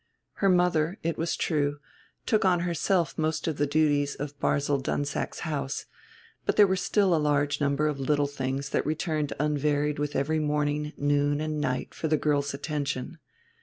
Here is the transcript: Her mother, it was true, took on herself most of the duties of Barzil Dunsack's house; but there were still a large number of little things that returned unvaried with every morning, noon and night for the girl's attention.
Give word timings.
Her 0.41 0.49
mother, 0.49 0.97
it 1.03 1.15
was 1.15 1.35
true, 1.35 1.77
took 2.25 2.43
on 2.43 2.61
herself 2.61 3.19
most 3.19 3.47
of 3.47 3.57
the 3.57 3.67
duties 3.67 4.15
of 4.15 4.39
Barzil 4.39 4.79
Dunsack's 4.81 5.41
house; 5.41 5.85
but 6.43 6.55
there 6.55 6.65
were 6.65 6.75
still 6.75 7.13
a 7.13 7.21
large 7.21 7.61
number 7.61 7.87
of 7.87 7.99
little 7.99 8.25
things 8.25 8.69
that 8.69 8.83
returned 8.83 9.33
unvaried 9.39 9.99
with 9.99 10.15
every 10.15 10.39
morning, 10.39 10.93
noon 10.97 11.39
and 11.39 11.61
night 11.61 11.93
for 11.93 12.07
the 12.07 12.17
girl's 12.17 12.51
attention. 12.55 13.19